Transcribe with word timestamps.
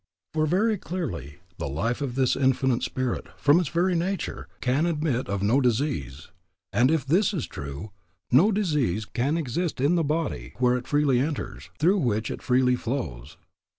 For 0.33 0.47
very 0.47 0.79
clearly, 0.79 1.35
the 1.59 1.69
life 1.69 2.01
of 2.01 2.15
this 2.15 2.35
Infinite 2.35 2.81
Spirit, 2.81 3.27
from 3.37 3.59
its 3.59 3.69
very 3.69 3.93
nature, 3.93 4.47
can 4.59 4.87
admit 4.87 5.29
of 5.29 5.43
no 5.43 5.61
disease; 5.61 6.29
and 6.73 6.89
if 6.89 7.05
this 7.05 7.35
is 7.35 7.45
true, 7.45 7.91
no 8.31 8.51
disease 8.51 9.05
can 9.05 9.37
exist 9.37 9.79
in 9.79 9.93
the 9.93 10.03
body 10.03 10.53
where 10.57 10.75
it 10.75 10.87
freely 10.87 11.19
enters, 11.19 11.69
through 11.77 11.99
which 11.99 12.31
it 12.31 12.41
freely 12.41 12.75
flows. 12.75 13.37